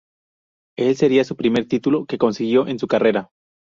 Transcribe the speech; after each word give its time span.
El 0.79 0.95
sería 0.95 1.23
su 1.23 1.35
primer 1.35 1.67
título 1.67 2.05
que 2.07 2.17
consiguió 2.17 2.65
en 2.67 2.79
su 2.79 2.87
carrera. 2.87 3.29